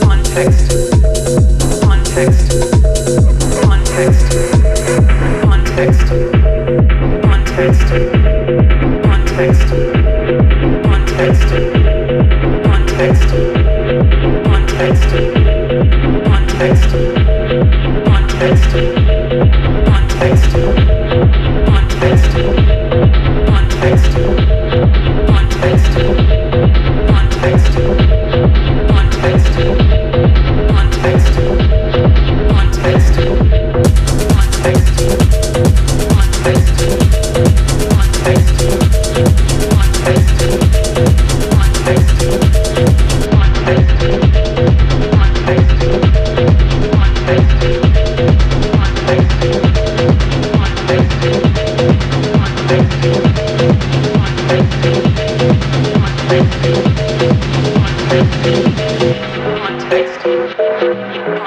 Context. 0.00 0.67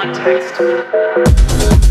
Context. 0.00 1.81